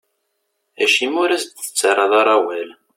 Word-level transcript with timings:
Acimi 0.83 1.17
ur 1.23 1.29
as-d-tettarraḍ 1.31 2.11
ara 2.21 2.33
awal? 2.37 2.69